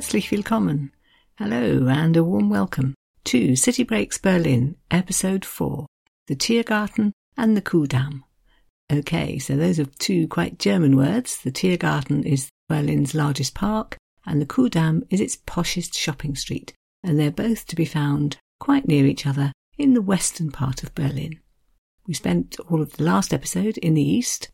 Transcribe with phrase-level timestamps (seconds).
[0.00, 0.90] herzlich willkommen.
[1.36, 2.94] Hello and a warm welcome
[3.24, 5.84] to City Breaks Berlin, Episode 4
[6.26, 8.22] The Tiergarten and the Kudamm.
[8.90, 11.42] Okay, so those are two quite German words.
[11.42, 16.72] The Tiergarten is Berlin's largest park, and the Kudamm is its poshest shopping street,
[17.02, 20.94] and they're both to be found quite near each other in the western part of
[20.94, 21.38] Berlin.
[22.06, 24.48] We spent all of the last episode in the east,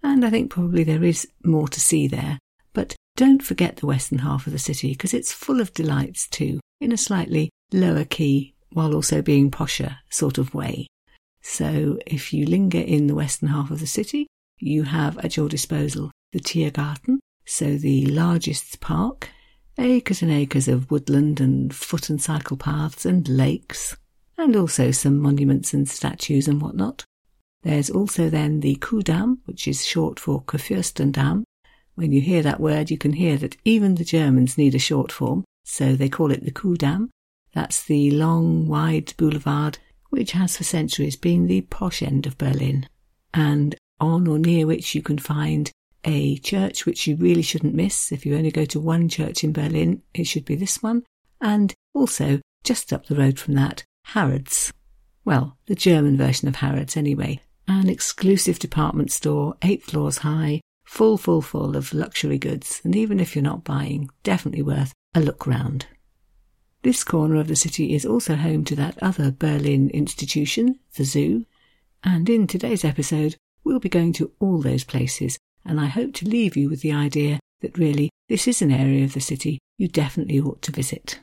[0.00, 2.38] and I think probably there is more to see there.
[2.72, 6.60] But don't forget the western half of the city because it's full of delights too,
[6.80, 10.86] in a slightly lower key while also being posher sort of way.
[11.42, 14.26] So if you linger in the western half of the city,
[14.58, 19.28] you have at your disposal the Tiergarten, so the largest park,
[19.78, 23.96] acres and acres of woodland and foot and cycle paths and lakes,
[24.38, 27.04] and also some monuments and statues and whatnot.
[27.62, 31.44] There's also then the Kudamm, which is short for Kurfürstendamm.
[31.94, 35.12] When you hear that word, you can hear that even the Germans need a short
[35.12, 37.10] form, so they call it the Kudamm.
[37.52, 39.78] That's the long, wide boulevard
[40.12, 42.86] which has for centuries been the posh end of Berlin,
[43.32, 45.70] and on or near which you can find
[46.04, 48.12] a church which you really shouldn't miss.
[48.12, 51.04] If you only go to one church in Berlin, it should be this one,
[51.40, 54.70] and also just up the road from that, Harrods.
[55.24, 60.60] Well, the German version of Harrods anyway, an exclusive department store, eight floors high,
[60.92, 65.20] full, full, full of luxury goods, and even if you're not buying, definitely worth a
[65.20, 65.86] look round.
[66.82, 71.46] This corner of the city is also home to that other Berlin institution, the zoo,
[72.04, 76.28] and in today's episode, we'll be going to all those places, and I hope to
[76.28, 79.88] leave you with the idea that really this is an area of the city you
[79.88, 81.18] definitely ought to visit.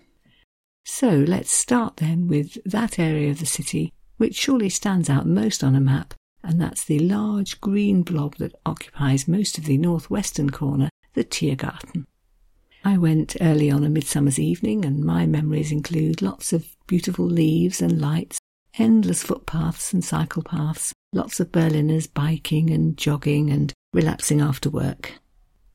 [0.83, 5.63] So let's start then with that area of the city which surely stands out most
[5.63, 10.49] on a map and that's the large green blob that occupies most of the northwestern
[10.49, 12.05] corner, the Tiergarten.
[12.83, 17.81] I went early on a midsummer's evening, and my memories include lots of beautiful leaves
[17.81, 18.39] and lights,
[18.77, 25.13] endless footpaths and cycle paths, lots of Berliners biking and jogging and relapsing after work.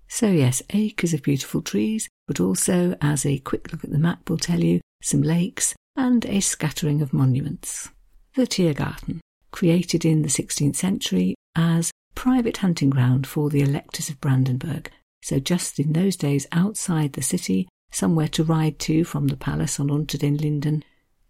[0.08, 4.30] So, yes, acres of beautiful trees, but also, as a quick look at the map
[4.30, 7.90] will tell you, some lakes and a scattering of monuments.
[8.34, 9.20] The Tiergarten,
[9.54, 14.90] created in the 16th century as private hunting ground for the electors of Brandenburg.
[15.22, 19.78] So just in those days outside the city, somewhere to ride to from the palace
[19.78, 20.82] on Unter den Linden,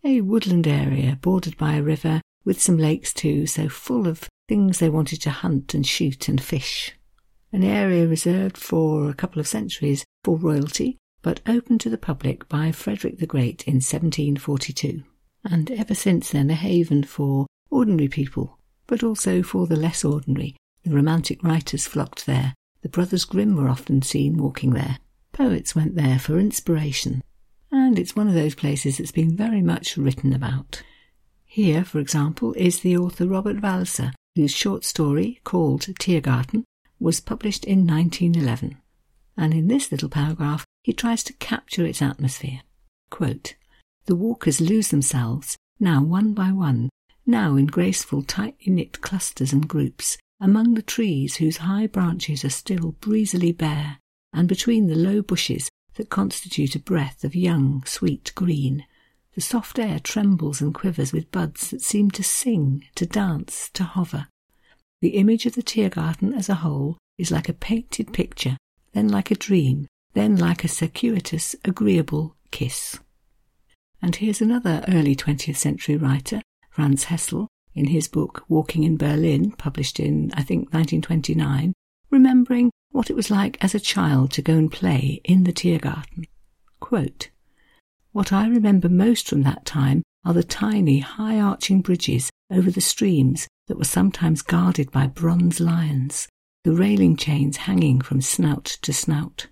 [0.03, 4.79] a woodland area bordered by a river with some lakes too, so full of things
[4.79, 6.95] they wanted to hunt and shoot and fish.
[7.53, 12.49] An area reserved for a couple of centuries for royalty, but opened to the public
[12.49, 15.03] by Frederick the Great in 1742,
[15.45, 20.57] and ever since then a haven for ordinary people, but also for the less ordinary.
[20.85, 22.55] The romantic writers flocked there.
[22.83, 24.99] The brothers Grimm were often seen walking there.
[25.33, 27.23] Poets went there for inspiration.
[27.73, 30.83] And it's one of those places that's been very much written about.
[31.45, 36.65] Here, for example, is the author Robert Walser, whose short story, called Tiergarten,
[37.01, 38.77] was published in 1911.
[39.37, 42.61] And in this little paragraph, he tries to capture its atmosphere.
[43.11, 43.55] Quote,
[44.07, 46.91] the walkers lose themselves, now one by one,
[47.27, 52.51] now in graceful, tightly knit clusters and groups, among the trees whose high branches are
[52.51, 53.99] still breezily bare,
[54.33, 58.85] and between the low bushes that constitute a breath of young, sweet green.
[59.35, 63.85] The soft air trembles and quivers with buds that seem to sing, to dance, to
[63.85, 64.29] hover.
[65.01, 68.57] The image of the Tiergarten as a whole is like a painted picture,
[68.93, 72.99] then like a dream, then like a circuitous, agreeable kiss.
[74.01, 76.41] And here's another early 20th century writer
[76.75, 77.47] Franz Hessel,
[77.77, 81.73] in his book Walking in Berlin, published in, I think, 1929,
[82.11, 86.27] remembering what it was like as a child to go and play in the Tiergarten.
[86.81, 87.31] Quote,
[88.11, 92.81] what I remember most from that time are the tiny, high arching bridges over the
[92.81, 96.27] streams that were sometimes guarded by bronze lions,
[96.65, 99.47] the railing chains hanging from snout to snout.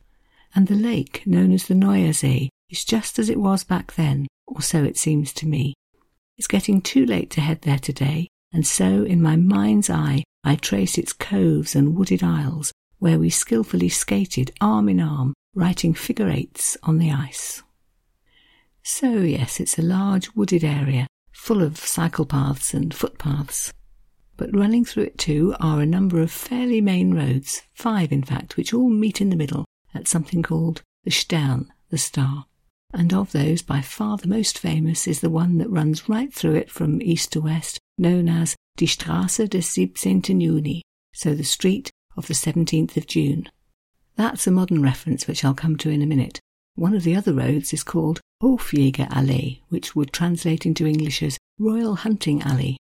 [0.56, 4.26] And the lake, known as the Neuer See, is just as it was back then,
[4.48, 5.74] or so it seems to me.
[6.38, 10.56] It's getting too late to head there today, and so in my mind's eye I
[10.56, 16.28] trace its coves and wooded isles where we skilfully skated arm in arm, writing figure
[16.28, 17.62] eights on the ice.
[18.84, 23.72] So, yes, it's a large wooded area full of cycle paths and footpaths.
[24.36, 28.56] But running through it too are a number of fairly main roads, five in fact,
[28.56, 29.64] which all meet in the middle
[29.94, 32.46] at something called the Stern, the star
[32.92, 36.54] and of those by far the most famous is the one that runs right through
[36.54, 40.22] it from east to west, known as Die Straße des 17.
[40.22, 40.80] Juni,
[41.14, 43.48] so the street of the 17th of June.
[44.16, 46.40] That's a modern reference which I'll come to in a minute,
[46.74, 51.38] One of the other roads is called Hofjäger Allee, which would translate into English as
[51.58, 52.78] Royal Hunting Alley.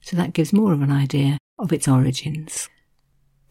[0.00, 2.68] So that gives more of an idea of its origins.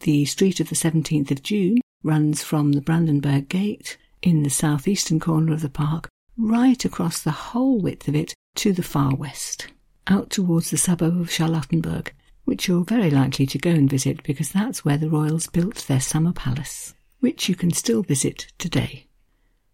[0.00, 5.20] The Street of the 17th of June runs from the Brandenburg Gate in the southeastern
[5.20, 9.68] corner of the park right across the whole width of it to the far west,
[10.06, 12.12] out towards the suburb of Charlottenburg,
[12.44, 16.00] which you're very likely to go and visit because that's where the royals built their
[16.00, 19.06] summer palace, which you can still visit today.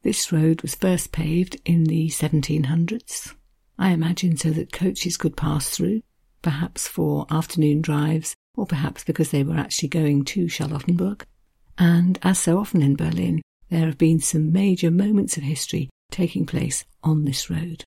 [0.02, 3.34] This road was first paved in the 1700s,
[3.78, 6.02] I imagine so that coaches could pass through,
[6.42, 11.22] perhaps for afternoon drives, or perhaps because they were actually going to Charlottenburg.
[11.78, 16.46] And as so often in Berlin, there have been some major moments of history taking
[16.46, 17.84] place on this road.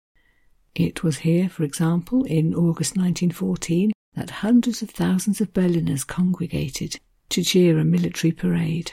[0.76, 7.00] It was here, for example, in August 1914, that hundreds of thousands of Berliners congregated
[7.30, 8.92] to cheer a military parade.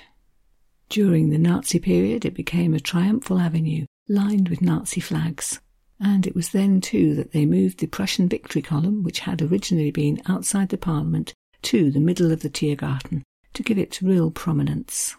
[0.89, 5.61] During the Nazi period, it became a triumphal avenue lined with Nazi flags.
[5.99, 9.91] And it was then, too, that they moved the Prussian victory column, which had originally
[9.91, 11.33] been outside the Parliament,
[11.63, 13.23] to the middle of the Tiergarten
[13.55, 15.17] to give it real prominence.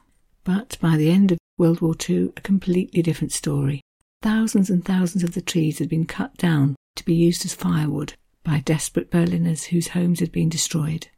[0.47, 3.81] But by the end of World War II, a completely different story.
[4.21, 8.13] Thousands and thousands of the trees had been cut down to be used as firewood
[8.45, 11.09] by desperate Berliners whose homes had been destroyed.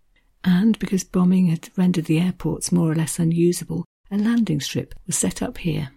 [0.44, 5.16] And because bombing had rendered the airports more or less unusable, a landing strip was
[5.16, 5.92] set up here.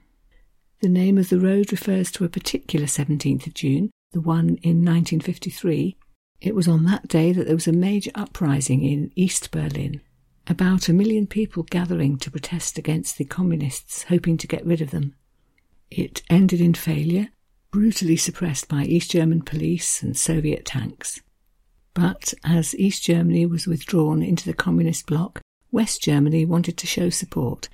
[0.80, 4.84] The name of the road refers to a particular 17th of June, the one in
[4.84, 5.96] 1953.
[6.42, 10.02] It was on that day that there was a major uprising in East Berlin
[10.46, 14.90] about a million people gathering to protest against the communists, hoping to get rid of
[14.90, 15.14] them.
[15.90, 17.28] It ended in failure,
[17.70, 21.20] brutally suppressed by East German police and Soviet tanks.
[21.94, 25.40] But as East Germany was withdrawn into the communist bloc,
[25.70, 27.68] West Germany wanted to show support.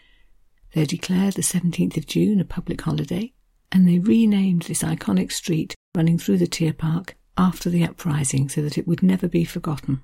[0.74, 3.32] They declared the 17th of June a public holiday,
[3.72, 8.76] and they renamed this iconic street running through the Tierpark after the uprising so that
[8.76, 10.00] it would never be forgotten.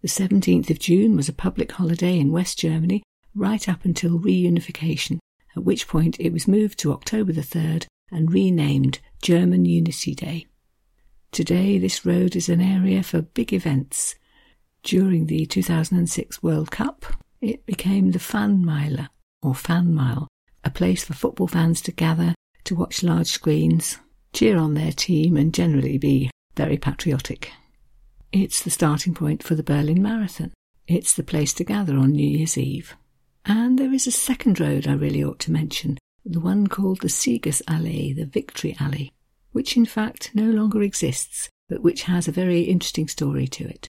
[0.00, 3.02] The 17th of June was a public holiday in West Germany
[3.34, 5.18] right up until reunification,
[5.56, 10.46] at which point it was moved to October the 3rd and renamed German Unity Day.
[11.32, 14.14] Today, this road is an area for big events.
[14.84, 17.04] During the 2006 World Cup,
[17.40, 19.08] it became the Fanmeile,
[19.42, 20.28] or Fan Mile,
[20.64, 22.34] a place for football fans to gather
[22.64, 23.98] to watch large screens,
[24.32, 27.50] cheer on their team, and generally be very patriotic.
[28.32, 30.52] It's the starting point for the Berlin Marathon.
[30.86, 32.94] It's the place to gather on New Year's Eve.
[33.46, 35.96] And there is a second road I really ought to mention,
[36.26, 39.14] the one called the Siegesallee, the Victory Alley,
[39.52, 43.88] which in fact no longer exists, but which has a very interesting story to it.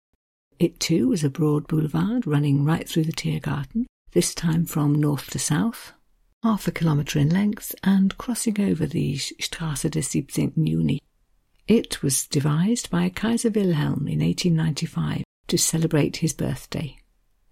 [0.58, 5.30] It too was a broad boulevard running right through the Tiergarten, this time from north
[5.30, 5.92] to south,
[6.42, 10.52] half a kilometre in length, and crossing over the Straße des 17.
[10.56, 10.98] Juni.
[11.66, 16.98] It was devised by Kaiser Wilhelm in 1895 to celebrate his birthday.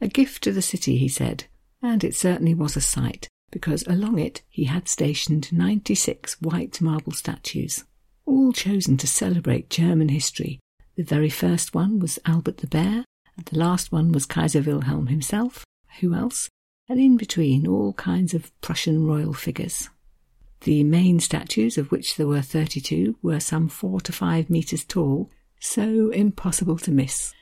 [0.03, 1.44] A gift to the city, he said,
[1.81, 7.12] and it certainly was a sight, because along it he had stationed 96 white marble
[7.12, 7.85] statues,
[8.26, 10.60] all chosen to celebrate German history.
[10.96, 15.06] The very first one was Albert the Bear, and the last one was Kaiser Wilhelm
[15.06, 15.65] himself.
[16.01, 16.51] Who else?
[16.86, 19.89] And in between, all kinds of Prussian royal figures.
[20.64, 25.28] The main statues, of which there were 32, were some four to five metres tall,
[25.58, 27.34] so impossible to miss.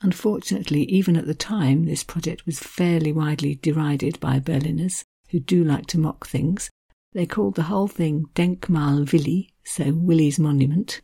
[0.00, 5.62] Unfortunately, even at the time, this project was fairly widely derided by Berliners, who do
[5.62, 6.70] like to mock things.
[7.12, 11.02] They called the whole thing Denkmal Willi, so Willy's Monument.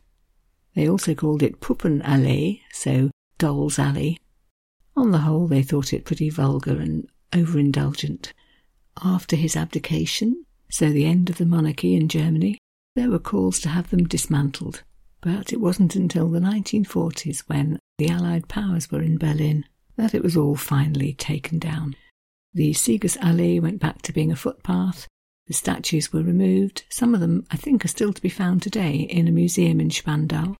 [0.75, 4.19] They also called it Puppenallee, so Doll's Alley.
[4.97, 8.33] On the whole, they thought it pretty vulgar and overindulgent.
[9.03, 12.57] After his abdication, so the end of the monarchy in Germany,
[12.95, 14.83] there were calls to have them dismantled.
[15.21, 19.65] But it wasn't until the 1940s, when the Allied powers were in Berlin,
[19.97, 21.95] that it was all finally taken down.
[22.53, 25.07] The Siegesallee went back to being a footpath.
[25.47, 26.83] The statues were removed.
[26.89, 29.89] Some of them, I think, are still to be found today in a museum in
[29.91, 30.55] Spandau.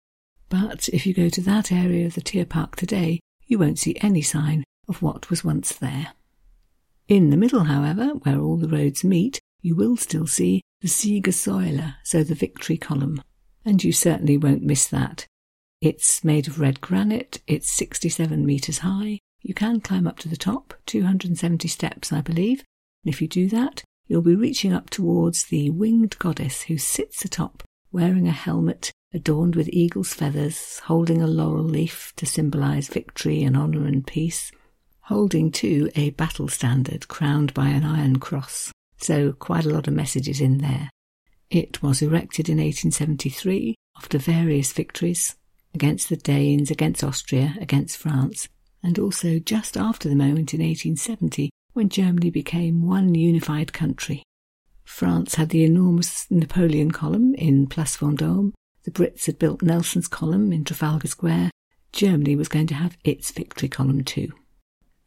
[0.49, 4.21] But if you go to that area of the Tierpark today, you won't see any
[4.21, 6.13] sign of what was once there.
[7.07, 11.95] In the middle, however, where all the roads meet, you will still see the Siegessäule,
[12.03, 13.21] so the victory column,
[13.65, 15.25] and you certainly won't miss that.
[15.81, 19.19] It's made of red granite, it's 67 metres high.
[19.41, 22.63] You can climb up to the top, 270 steps, I believe,
[23.03, 27.23] and if you do that, you'll be reaching up towards the winged goddess who sits
[27.23, 33.43] atop, wearing a helmet adorned with eagle's feathers, holding a laurel leaf to symbolize victory
[33.43, 34.51] and honor and peace,
[35.01, 38.71] holding too a battle standard crowned by an iron cross.
[39.01, 40.89] So, quite a lot of messages in there.
[41.49, 45.35] It was erected in 1873 after various victories
[45.73, 48.47] against the Danes, against Austria, against France,
[48.83, 54.23] and also just after the moment in 1870 when Germany became one unified country.
[54.83, 58.53] France had the enormous Napoleon column in Place Vendôme,
[58.83, 61.51] the Brits had built Nelson's column in Trafalgar Square,
[61.91, 64.31] Germany was going to have its victory column too.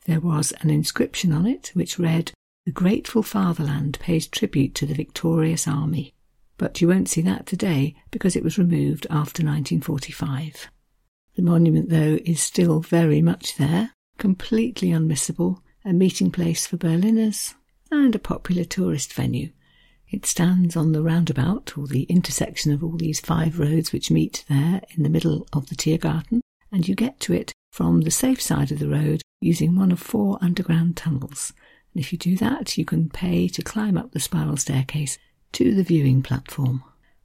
[0.07, 2.33] There was an inscription on it which read,
[2.64, 6.14] The grateful fatherland pays tribute to the victorious army.
[6.59, 10.69] But you won't see that today because it was removed after 1945.
[11.35, 17.54] The monument, though, is still very much there, completely unmissable, a meeting place for Berliners,
[17.90, 19.50] and a popular tourist venue.
[20.09, 24.45] It stands on the roundabout, or the intersection of all these five roads which meet
[24.49, 28.40] there in the middle of the Tiergarten, and you get to it from the safe
[28.40, 31.52] side of the road using one of four underground tunnels.
[31.95, 35.19] And if you do that, you can pay to climb up the spiral staircase
[35.53, 36.83] to the viewing platform.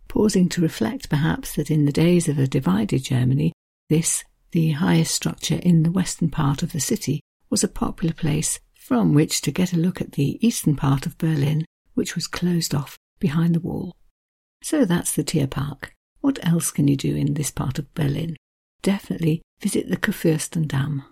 [0.08, 3.54] Pausing to reflect, perhaps, that in the days of a divided Germany,
[3.90, 8.60] this, the highest structure in the western part of the city, was a popular place
[8.76, 12.74] from which to get a look at the eastern part of Berlin, which was closed
[12.74, 13.94] off behind the wall.
[14.64, 15.90] So that's the Tierpark.
[16.22, 18.36] What else can you do in this part of Berlin?
[18.82, 21.04] Definitely visit the Kurfürstendamm.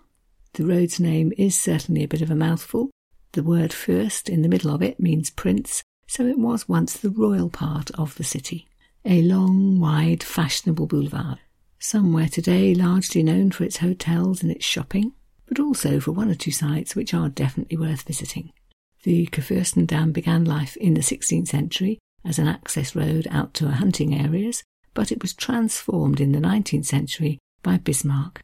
[0.54, 2.90] The road's name is certainly a bit of a mouthful.
[3.36, 7.10] The word Fürst in the middle of it means prince, so it was once the
[7.10, 8.66] royal part of the city.
[9.04, 11.38] A long, wide, fashionable boulevard,
[11.78, 15.12] somewhere today largely known for its hotels and its shopping,
[15.46, 18.54] but also for one or two sites which are definitely worth visiting.
[19.02, 24.18] The Kurfürstendamm began life in the 16th century as an access road out to hunting
[24.18, 24.64] areas,
[24.94, 28.40] but it was transformed in the 19th century by Bismarck.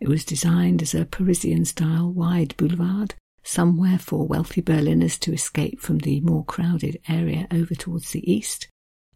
[0.00, 5.80] It was designed as a Parisian style wide boulevard, somewhere for wealthy Berliners to escape
[5.80, 8.68] from the more crowded area over towards the east,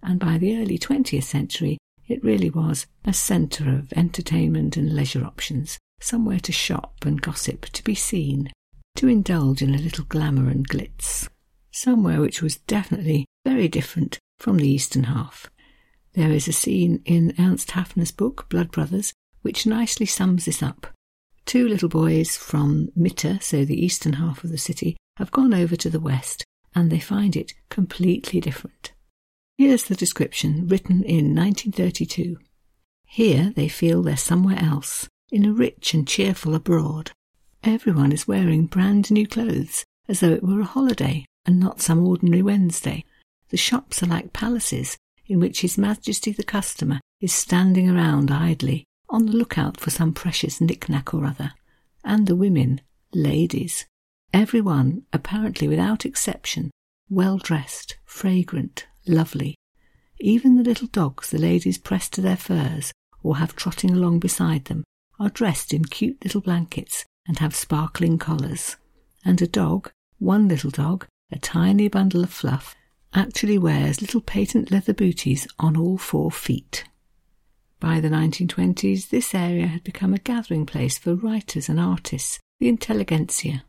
[0.02, 5.24] and by the early 20th century it really was a centre of entertainment and leisure
[5.24, 8.52] options, somewhere to shop and gossip, to be seen,
[8.96, 11.28] to indulge in a little glamour and glitz,
[11.70, 15.48] somewhere which was definitely very different from the eastern half.
[16.12, 19.12] There is a scene in Ernst Haffner's book, Blood Brothers,
[19.42, 20.86] which nicely sums this up.
[21.46, 25.76] Two little boys from Mitte, so the eastern half of the city, have gone over
[25.76, 28.92] to the west, and they find it completely different.
[29.58, 32.38] Here's the description written in 1932.
[33.06, 37.12] Here they feel they're somewhere else, in a rich and cheerful abroad.
[37.62, 42.06] Everyone is wearing brand new clothes, as though it were a holiday and not some
[42.06, 43.04] ordinary Wednesday.
[43.50, 44.96] The shops are like palaces,
[45.26, 50.12] in which His Majesty the customer is standing around idly, on the lookout for some
[50.12, 51.52] precious knick-knack or other.
[52.04, 52.80] And the women,
[53.14, 53.86] ladies,
[54.32, 56.72] every one, apparently without exception,
[57.08, 59.54] well dressed, fragrant, lovely.
[60.18, 62.92] Even the little dogs the ladies press to their furs
[63.22, 64.82] or have trotting along beside them
[65.20, 68.76] are dressed in cute little blankets and have sparkling collars.
[69.24, 72.74] And a dog, one little dog, a tiny bundle of fluff,
[73.14, 76.84] actually wears little patent leather booties on all four feet.
[77.84, 82.70] By the 1920s, this area had become a gathering place for writers and artists, the
[82.70, 83.62] intelligentsia,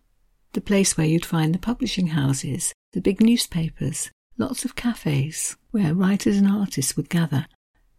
[0.54, 5.94] the place where you'd find the publishing houses, the big newspapers, lots of cafes where
[5.94, 7.48] writers and artists would gather.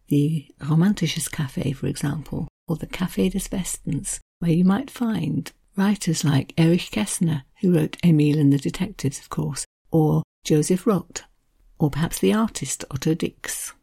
[0.07, 6.25] The Romantisches Café, for example, or the Café des Westens, where you might find writers
[6.25, 11.21] like Erich Kästner, who wrote Emil and the Detectives, of course, or Joseph Roth,
[11.77, 13.73] or perhaps the artist Otto Dix.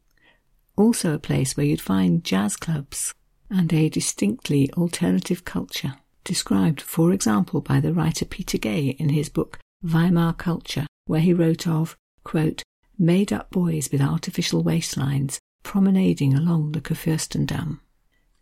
[0.77, 3.15] Also a place where you'd find jazz clubs
[3.51, 9.29] and a distinctly alternative culture, described, for example, by the writer Peter Gay in his
[9.29, 12.63] book Weimar Culture, where he wrote of, quote,
[12.99, 17.81] made up boys with artificial waistlines promenading along the Kurfürstendamm.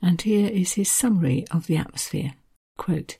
[0.01, 2.35] And here is his summary of the atmosphere.
[2.79, 3.19] Quote,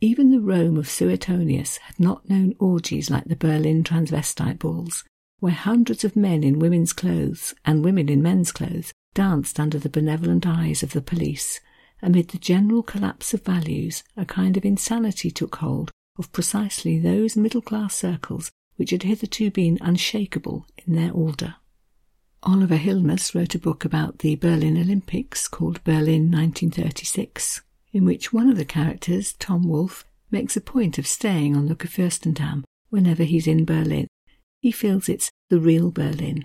[0.00, 5.04] even the Rome of Suetonius had not known orgies like the Berlin transvestite balls,
[5.40, 9.88] where hundreds of men in women's clothes and women in men's clothes danced under the
[9.88, 11.60] benevolent eyes of the police.
[12.02, 17.36] Amid the general collapse of values, a kind of insanity took hold of precisely those
[17.36, 21.56] middle class circles which had hitherto been unshakable in their order.
[22.44, 28.48] Oliver Hilmes wrote a book about the Berlin Olympics called Berlin 1936, in which one
[28.48, 33.48] of the characters, Tom Wolfe, makes a point of staying on the Kurfürstendamm whenever he's
[33.48, 34.06] in Berlin
[34.60, 36.44] he feels it's the real Berlin.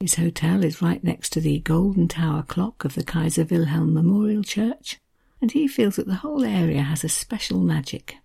[0.00, 4.42] His hotel is right next to the golden tower clock of the Kaiser Wilhelm Memorial
[4.42, 4.98] Church,
[5.40, 8.16] and he feels that the whole area has a special magic.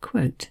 [0.00, 0.50] Quote,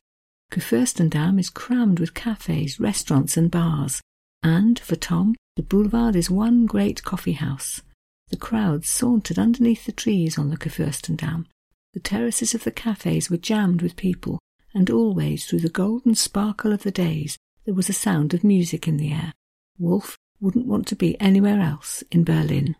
[0.51, 4.01] Kurfürstendamm is crammed with cafes, restaurants, and bars,
[4.43, 7.81] And for Tom, the boulevard is one great coffee house.
[8.29, 11.45] The crowds sauntered underneath the trees on the Kurfürstendamm.
[11.93, 14.39] The terraces of the cafes were jammed with people,
[14.73, 18.87] and always through the golden sparkle of the days there was a sound of music
[18.87, 19.33] in the air.
[19.77, 22.75] Wolfe wouldn't want to be anywhere else in Berlin.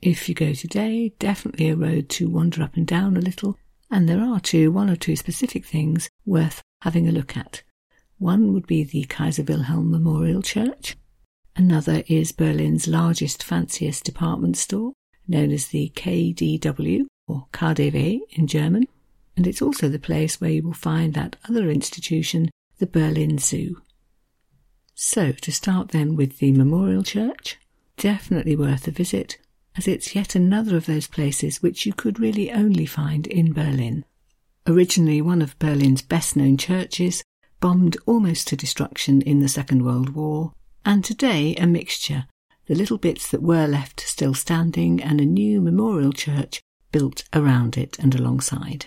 [0.00, 3.58] If you go today, definitely a road to wander up and down a little,
[3.90, 7.62] and there are two, one or two specific things worth having a look at.
[8.18, 10.96] One would be the Kaiser Wilhelm Memorial Church.
[11.56, 14.92] Another is Berlin's largest, fanciest department store,
[15.26, 18.86] known as the KDW, or KaDeWe in German,
[19.36, 23.82] and it's also the place where you will find that other institution, the Berlin Zoo.
[24.94, 27.58] So, to start then with the Memorial Church,
[27.96, 29.38] definitely worth a visit,
[29.76, 34.04] as it's yet another of those places which you could really only find in Berlin.
[34.66, 37.22] Originally one of Berlin's best known churches,
[37.60, 40.52] bombed almost to destruction in the Second World War,
[40.84, 42.26] and today a mixture,
[42.66, 46.60] the little bits that were left still standing, and a new memorial church
[46.92, 48.86] built around it and alongside.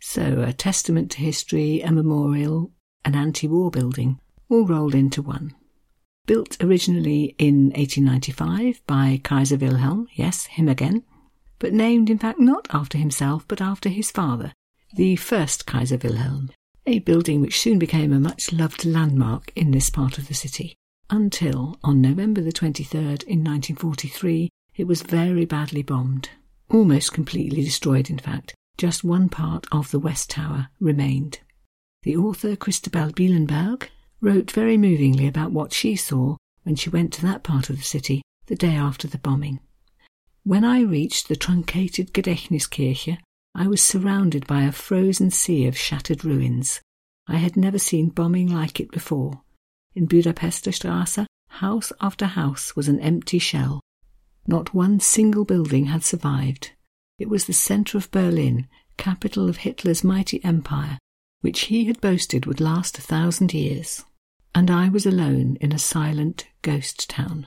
[0.00, 2.72] So, a testament to history, a memorial,
[3.04, 5.54] an anti war building, all rolled into one.
[6.26, 11.02] Built originally in 1895 by Kaiser Wilhelm, yes, him again,
[11.58, 14.52] but named in fact not after himself but after his father,
[14.96, 16.50] the first Kaiser Wilhelm,
[16.86, 20.74] a building which soon became a much loved landmark in this part of the city,
[21.10, 26.30] until on November the 23rd in 1943 it was very badly bombed,
[26.70, 31.40] almost completely destroyed in fact, just one part of the West Tower remained.
[32.04, 33.88] The author Christabel Bielenberg
[34.20, 37.82] wrote very movingly about what she saw when she went to that part of the
[37.82, 39.60] city the day after the bombing.
[40.42, 43.16] When I reached the truncated Gedächtniskirche,
[43.54, 46.82] I was surrounded by a frozen sea of shattered ruins.
[47.26, 49.40] I had never seen bombing like it before.
[49.94, 53.80] In Budapester Strasse, house after house was an empty shell.
[54.46, 56.72] Not one single building had survived.
[57.18, 60.98] It was the centre of Berlin, capital of Hitler's mighty empire,
[61.44, 64.02] which he had boasted would last a thousand years.
[64.54, 67.46] And I was alone in a silent ghost town.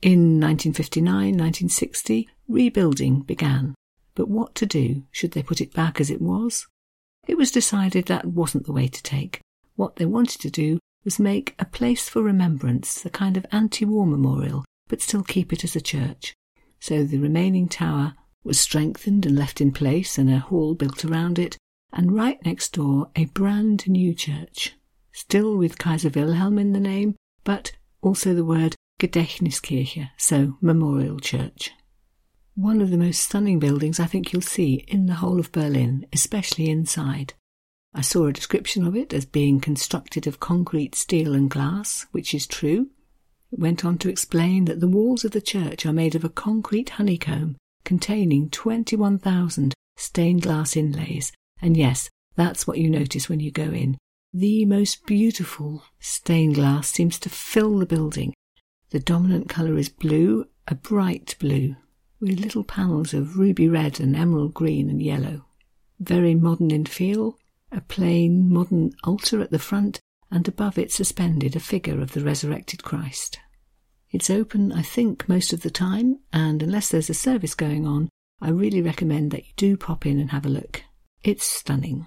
[0.00, 3.74] In 1959 1960, rebuilding began.
[4.14, 5.02] But what to do?
[5.10, 6.68] Should they put it back as it was?
[7.26, 9.40] It was decided that wasn't the way to take.
[9.74, 13.84] What they wanted to do was make a place for remembrance, a kind of anti
[13.84, 16.32] war memorial, but still keep it as a church.
[16.78, 21.40] So the remaining tower was strengthened and left in place, and a hall built around
[21.40, 21.58] it,
[21.92, 24.74] and right next door a brand new church,
[25.12, 27.72] still with Kaiser Wilhelm in the name, but
[28.02, 31.72] also the word Gedächtniskirche, so memorial church.
[32.54, 36.06] One of the most stunning buildings I think you'll see in the whole of Berlin,
[36.12, 37.34] especially inside.
[37.94, 42.34] I saw a description of it as being constructed of concrete, steel, and glass, which
[42.34, 42.90] is true.
[43.50, 46.28] It went on to explain that the walls of the church are made of a
[46.28, 51.32] concrete honeycomb containing 21,000 stained glass inlays.
[51.62, 53.98] And yes, that's what you notice when you go in.
[54.32, 58.32] The most beautiful stained glass seems to fill the building.
[58.90, 61.76] The dominant colour is blue, a bright blue,
[62.20, 65.46] with little panels of ruby red and emerald green and yellow.
[65.98, 67.38] Very modern in feel,
[67.72, 72.22] a plain modern altar at the front, and above it suspended a figure of the
[72.22, 73.38] resurrected Christ.
[74.10, 78.08] It's open, I think, most of the time, and unless there's a service going on,
[78.40, 80.82] I really recommend that you do pop in and have a look.
[81.22, 82.06] It's stunning.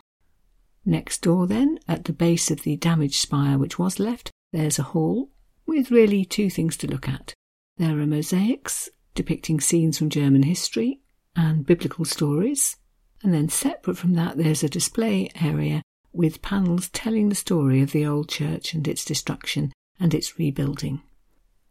[0.86, 4.84] Next door, then, at the base of the damaged spire which was left, there's a
[4.84, 5.30] hall
[5.66, 7.34] with really two things to look at.
[7.78, 11.00] There are mosaics depicting scenes from German history
[11.36, 12.76] and biblical stories,
[13.22, 17.92] and then separate from that, there's a display area with panels telling the story of
[17.92, 21.02] the old church and its destruction and its rebuilding.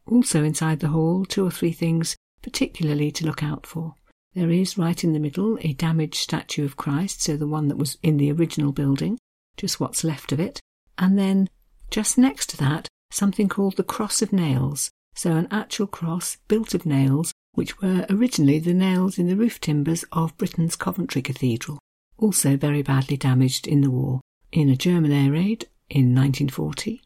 [0.07, 3.94] Also inside the hall, two or three things particularly to look out for.
[4.35, 7.77] There is right in the middle a damaged statue of Christ, so the one that
[7.77, 9.18] was in the original building,
[9.57, 10.61] just what's left of it.
[10.97, 11.49] And then
[11.90, 16.75] just next to that, something called the Cross of Nails, so an actual cross built
[16.75, 21.79] of nails which were originally the nails in the roof timbers of Britain's Coventry Cathedral,
[22.16, 27.03] also very badly damaged in the war, in a German air raid in 1940,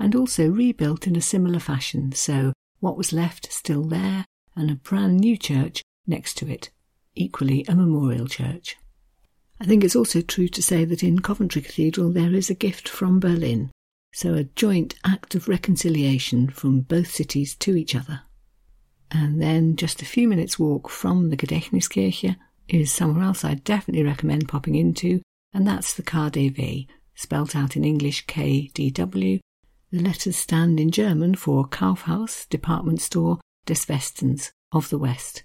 [0.00, 4.24] and also rebuilt in a similar fashion, so what was left still there,
[4.56, 6.70] and a brand new church next to it,
[7.14, 8.76] equally a memorial church.
[9.60, 12.88] I think it's also true to say that in Coventry Cathedral there is a gift
[12.88, 13.70] from Berlin,
[14.12, 18.22] so a joint act of reconciliation from both cities to each other.
[19.10, 22.36] And then just a few minutes' walk from the Gedächtniskirche
[22.68, 25.22] is somewhere else I definitely recommend popping into,
[25.54, 29.40] and that's the KaDeWe, spelt out in English KDW,
[29.92, 35.44] The letters stand in German for Kaufhaus, department store, des Westens, of the West.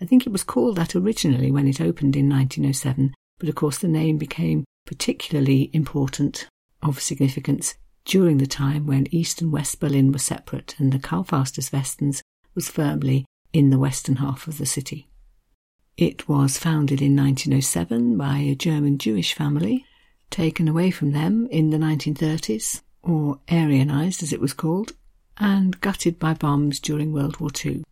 [0.00, 3.78] I think it was called that originally when it opened in 1907, but of course
[3.78, 6.48] the name became particularly important
[6.82, 11.50] of significance during the time when East and West Berlin were separate and the Kaufhaus
[11.50, 12.22] des Westens
[12.54, 15.08] was firmly in the western half of the city.
[15.96, 19.86] It was founded in 1907 by a German Jewish family,
[20.30, 24.92] taken away from them in the 1930s, or Aryanized as it was called,
[25.38, 27.82] and gutted by bombs during World War II.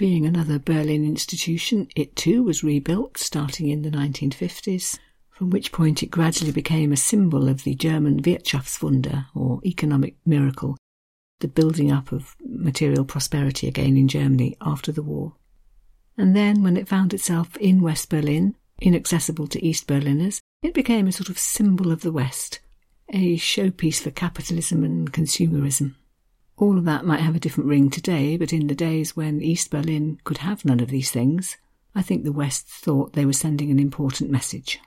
[0.00, 6.02] Being another Berlin institution, it too was rebuilt starting in the 1950s, from which point
[6.02, 10.78] it gradually became a symbol of the German Wirtschaftswunder, or economic miracle,
[11.40, 15.34] the building up of material prosperity again in Germany after the war.
[16.16, 21.08] And then, when it found itself in West Berlin, inaccessible to East Berliners, it became
[21.08, 22.60] a sort of symbol of the West,
[23.10, 25.96] a showpiece for capitalism and consumerism.
[26.60, 29.70] All of that might have a different ring today, but in the days when East
[29.70, 31.56] Berlin could have none of these things,
[31.94, 34.78] I think the West thought they were sending an important message.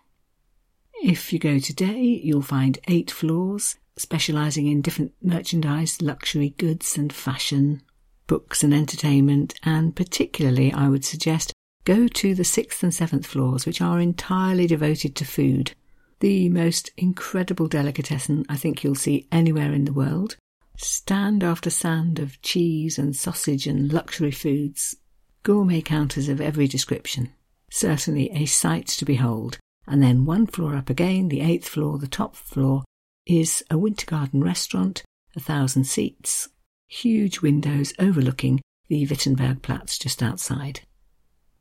[1.01, 7.11] If you go today, you'll find eight floors, specialising in different merchandise, luxury goods and
[7.11, 7.81] fashion,
[8.27, 11.53] books and entertainment, and particularly, I would suggest,
[11.85, 15.73] go to the sixth and seventh floors, which are entirely devoted to food.
[16.19, 20.37] The most incredible delicatessen I think you'll see anywhere in the world,
[20.77, 24.95] Stand after stand of cheese and sausage and luxury foods,
[25.43, 27.31] gourmet counters of every description.
[27.69, 29.57] Certainly a sight to behold.
[29.87, 32.83] And then one floor up again, the eighth floor, the top floor,
[33.25, 35.03] is a winter garden restaurant,
[35.35, 36.49] a thousand seats,
[36.87, 40.81] huge windows overlooking the Wittenbergplatz just outside.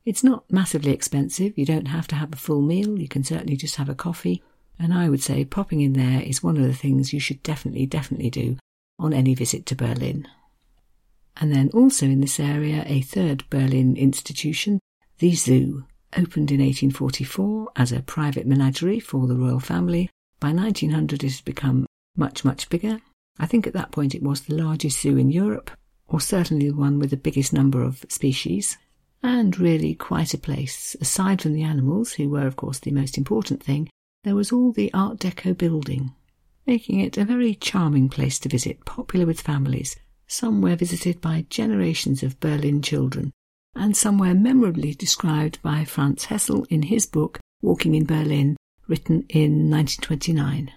[0.05, 1.57] It's not massively expensive.
[1.57, 2.99] You don't have to have a full meal.
[2.99, 4.43] You can certainly just have a coffee.
[4.77, 7.85] And I would say popping in there is one of the things you should definitely,
[7.85, 8.57] definitely do
[8.99, 10.27] on any visit to Berlin.
[11.37, 14.79] And then also in this area, a third Berlin institution,
[15.19, 20.09] the Zoo, opened in 1844 as a private menagerie for the royal family.
[20.39, 22.99] By 1900 it had become much, much bigger.
[23.39, 25.71] I think at that point it was the largest zoo in Europe,
[26.07, 28.77] or certainly the one with the biggest number of species,
[29.23, 30.95] and really quite a place.
[31.01, 33.89] Aside from the animals, who were of course the most important thing,
[34.23, 36.13] there was all the Art Deco building,
[36.65, 39.95] making it a very charming place to visit, popular with families,
[40.27, 43.31] somewhere visited by generations of Berlin children,
[43.75, 49.69] and somewhere memorably described by Franz Hessel in his book Walking in Berlin, written in
[49.69, 50.71] 1929.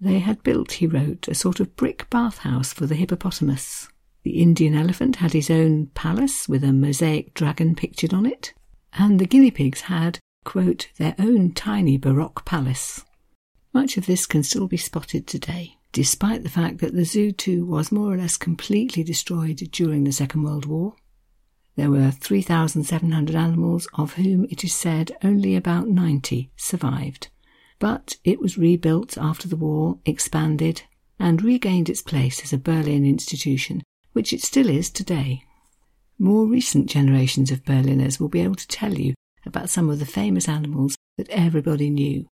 [0.00, 3.88] They had built, he wrote, a sort of brick bathhouse for the hippopotamus.
[4.22, 8.52] The Indian elephant had his own palace with a mosaic dragon pictured on it,
[8.92, 13.04] and the guinea pigs had, quote, their own tiny Baroque palace.
[13.76, 17.62] Much of this can still be spotted today, despite the fact that the zoo too
[17.66, 20.94] was more or less completely destroyed during the Second World War.
[21.76, 27.28] There were 3,700 animals, of whom it is said only about 90 survived.
[27.78, 30.84] But it was rebuilt after the war, expanded,
[31.18, 33.82] and regained its place as a Berlin institution,
[34.14, 35.42] which it still is today.
[36.18, 39.12] More recent generations of Berliners will be able to tell you
[39.44, 42.26] about some of the famous animals that everybody knew,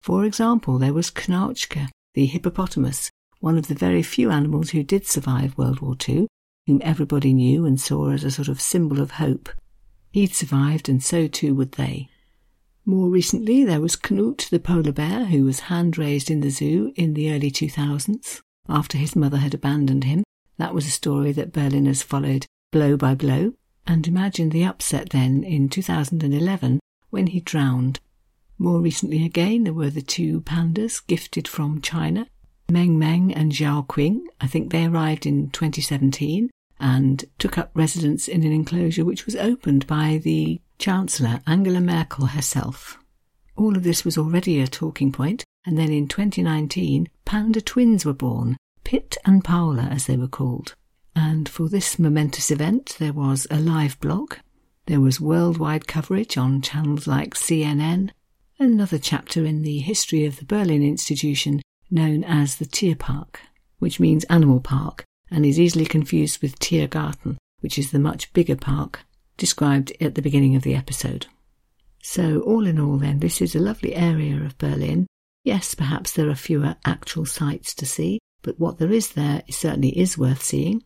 [0.00, 3.10] for example, there was Knautschke, the hippopotamus,
[3.40, 6.26] one of the very few animals who did survive World War II,
[6.66, 9.48] whom everybody knew and saw as a sort of symbol of hope.
[10.12, 12.08] He'd survived, and so too would they.
[12.84, 16.92] More recently, there was Knut the polar bear, who was hand raised in the zoo
[16.96, 20.24] in the early 2000s after his mother had abandoned him.
[20.56, 23.54] That was a story that Berliners followed blow by blow.
[23.86, 27.98] And imagine the upset then in 2011 when he drowned
[28.60, 32.26] more recently again, there were the two pandas gifted from China,
[32.70, 34.20] Meng Meng and Jiao Qing.
[34.40, 39.34] I think they arrived in 2017 and took up residence in an enclosure which was
[39.34, 42.98] opened by the Chancellor Angela Merkel herself.
[43.56, 48.12] All of this was already a talking point, and then in 2019, panda twins were
[48.12, 50.74] born, Pitt and Paula as they were called.
[51.16, 54.34] And for this momentous event, there was a live blog,
[54.86, 58.10] there was worldwide coverage on channels like CNN,
[58.60, 63.36] another chapter in the history of the Berlin institution known as the Tierpark,
[63.78, 68.56] which means animal park and is easily confused with Tiergarten, which is the much bigger
[68.56, 69.00] park
[69.38, 71.26] described at the beginning of the episode.
[72.02, 75.06] So, all in all, then, this is a lovely area of Berlin.
[75.42, 79.98] Yes, perhaps there are fewer actual sights to see, but what there is there certainly
[79.98, 80.82] is worth seeing.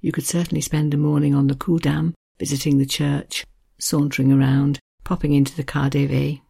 [0.00, 3.44] You could certainly spend a morning on the Kudamm, visiting the church,
[3.78, 6.40] sauntering around, popping into the KaDeWe,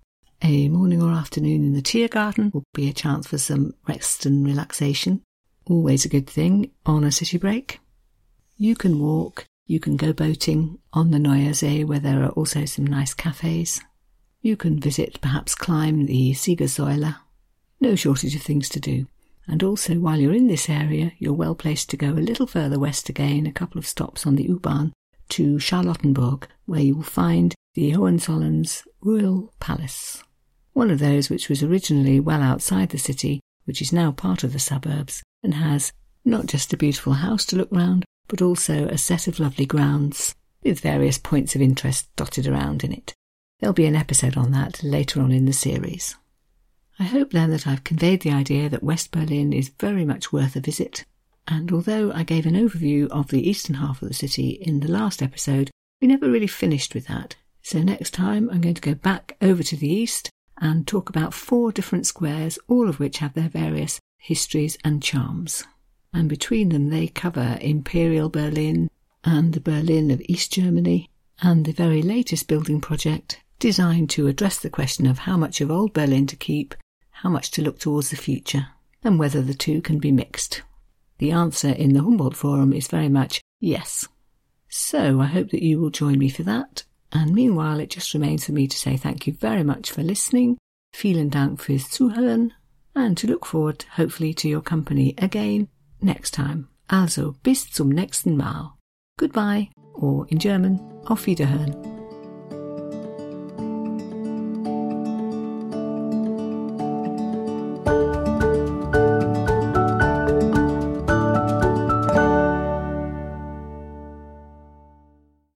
[0.44, 4.44] a morning or afternoon in the Tiergarten will be a chance for some rest and
[4.44, 5.22] relaxation.
[5.64, 7.80] always a good thing on a city break.
[8.59, 12.28] You can walk, you can go boating on the Neue See eh, where there are
[12.30, 13.80] also some nice cafes.
[14.42, 17.16] You can visit, perhaps climb the Siegessäule.
[17.80, 19.07] No shortage of things to do.
[19.46, 22.78] And also, while you're in this area, you're well placed to go a little further
[22.78, 24.92] west again, a couple of stops on the U-Bahn,
[25.30, 30.22] to Charlottenburg, where you will find the Hohenzollerns Royal Palace.
[30.74, 34.52] One of those which was originally well outside the city, which is now part of
[34.52, 35.92] the suburbs, and has
[36.24, 40.34] not just a beautiful house to look round, but also a set of lovely grounds
[40.64, 43.14] with various points of interest dotted around in it.
[43.60, 46.16] There'll be an episode on that later on in the series.
[46.98, 50.56] I hope then that I've conveyed the idea that West Berlin is very much worth
[50.56, 51.04] a visit.
[51.46, 54.90] And although I gave an overview of the eastern half of the city in the
[54.90, 57.37] last episode, we never really finished with that.
[57.62, 61.34] So next time I'm going to go back over to the east and talk about
[61.34, 65.64] four different squares, all of which have their various histories and charms.
[66.12, 68.90] And between them they cover Imperial Berlin
[69.24, 71.10] and the Berlin of East Germany
[71.42, 75.70] and the very latest building project designed to address the question of how much of
[75.70, 76.74] old Berlin to keep
[77.24, 78.66] how much to look towards the future,
[79.02, 80.62] and whether the two can be mixed.
[81.18, 84.06] The answer in the Humboldt Forum is very much yes.
[84.68, 86.84] So I hope that you will join me for that.
[87.14, 90.59] And meanwhile, it just remains for me to say thank you very much for listening.
[90.92, 92.50] Vielen Dank fürs Zuhören.
[92.94, 95.68] And to look forward, hopefully, to your company again
[96.00, 96.68] next time.
[96.90, 98.77] Also, bis zum nächsten Mal.
[99.18, 101.93] Goodbye, or in German, auf Wiederhören.